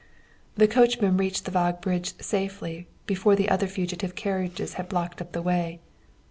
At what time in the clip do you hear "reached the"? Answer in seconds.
1.15-1.51